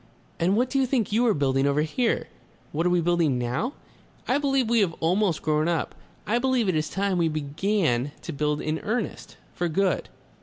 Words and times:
And 0.39 0.57
what 0.57 0.71
do 0.71 0.79
you 0.79 0.87
think 0.87 1.11
you 1.11 1.27
are 1.27 1.33
building 1.35 1.67
over 1.67 1.83
here?" 1.83 2.27
"What 2.71 2.87
are 2.87 2.89
we 2.89 3.01
building 3.01 3.37
now? 3.37 3.73
I 4.27 4.39
believe 4.39 4.67
we 4.67 4.79
have 4.79 4.93
almost 4.99 5.43
grown 5.43 5.67
up. 5.67 5.93
I 6.25 6.39
believe 6.39 6.67
it 6.67 6.73
is 6.75 6.89
time 6.89 7.19
we 7.19 7.29
began 7.29 8.11
to 8.23 8.33
build 8.33 8.61
in 8.61 8.79
earnest. 8.79 9.37
For 9.53 9.69
good...." 9.69 10.09